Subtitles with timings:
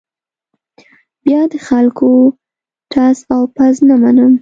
[1.23, 2.09] بیا د خلکو
[2.91, 4.33] ټز او پز نه منم.